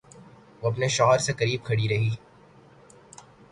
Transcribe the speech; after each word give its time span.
وہ 0.61 0.67
اپنے 0.69 0.87
شوہر 0.95 1.17
سے 1.25 1.33
قریب 1.39 1.65
کھڑی 1.65 1.87
رہی 1.89 2.09